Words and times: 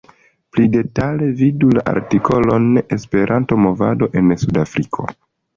Pli 0.53 0.63
detale 0.75 1.27
vidu 1.41 1.69
la 1.79 1.83
artikolon 1.91 2.65
"Esperanto-movado 2.97 4.11
en 4.23 4.37
Sud-Afriko". 4.47 5.07